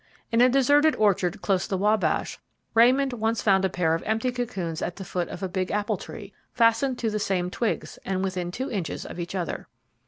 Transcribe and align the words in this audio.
In 0.31 0.41
a 0.41 0.49
deserted 0.49 0.95
orchard 0.95 1.43
close 1.43 1.67
the 1.67 1.77
Wabash, 1.77 2.39
Raymond 2.73 3.13
once 3.13 3.43
found 3.43 3.63
a 3.63 3.69
pair 3.69 3.93
of 3.93 4.01
empty 4.01 4.31
cocoons 4.31 4.81
at 4.81 4.95
the 4.95 5.03
foot 5.05 5.29
of 5.29 5.43
a 5.43 5.47
big 5.47 5.69
apple 5.69 5.95
tree, 5.97 6.33
fastened 6.51 6.97
to 6.97 7.11
the 7.11 7.19
same 7.19 7.51
twigs, 7.51 7.99
and 8.03 8.23
within 8.23 8.49
two 8.49 8.71
inches 8.71 9.05
of 9.05 9.19
each 9.19 9.35
other. 9.35 9.67